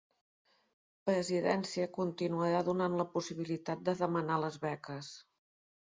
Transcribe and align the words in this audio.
Presidència 1.09 1.85
continuarà 1.99 2.63
donant 2.71 2.97
la 3.03 3.07
possibilitat 3.17 3.87
de 3.91 3.97
demanar 4.03 4.43
les 4.47 4.61
beques 4.65 5.13